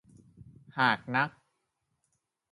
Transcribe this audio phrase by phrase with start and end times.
[0.79, 1.29] หากนัก